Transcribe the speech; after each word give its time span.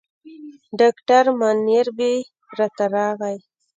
ډاکټر 0.79 1.25
منیربې 1.39 2.13
راته 2.57 2.85
راغی. 2.93 3.37